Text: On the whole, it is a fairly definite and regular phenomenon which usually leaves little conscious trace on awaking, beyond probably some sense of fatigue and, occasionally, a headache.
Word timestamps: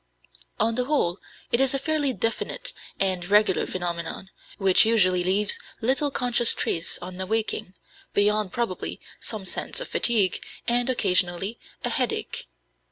On 0.59 0.73
the 0.73 0.85
whole, 0.85 1.19
it 1.51 1.61
is 1.61 1.75
a 1.75 1.77
fairly 1.77 2.11
definite 2.11 2.73
and 2.99 3.29
regular 3.29 3.67
phenomenon 3.67 4.31
which 4.57 4.83
usually 4.83 5.23
leaves 5.23 5.59
little 5.79 6.09
conscious 6.09 6.55
trace 6.55 6.97
on 7.03 7.21
awaking, 7.21 7.75
beyond 8.15 8.51
probably 8.51 8.99
some 9.19 9.45
sense 9.45 9.79
of 9.79 9.87
fatigue 9.87 10.43
and, 10.67 10.89
occasionally, 10.89 11.59
a 11.85 11.91
headache. 11.91 12.47